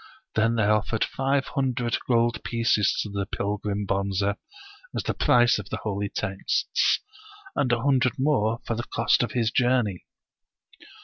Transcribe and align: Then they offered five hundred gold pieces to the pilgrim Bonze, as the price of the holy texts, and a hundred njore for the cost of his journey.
Then 0.33 0.55
they 0.55 0.63
offered 0.63 1.03
five 1.03 1.45
hundred 1.49 1.95
gold 2.07 2.43
pieces 2.43 2.97
to 3.03 3.09
the 3.11 3.27
pilgrim 3.27 3.85
Bonze, 3.85 4.23
as 4.95 5.03
the 5.05 5.13
price 5.13 5.59
of 5.59 5.69
the 5.69 5.77
holy 5.83 6.09
texts, 6.09 7.01
and 7.55 7.71
a 7.71 7.83
hundred 7.83 8.13
njore 8.17 8.65
for 8.65 8.73
the 8.75 8.81
cost 8.89 9.21
of 9.21 9.33
his 9.33 9.51
journey. 9.51 10.07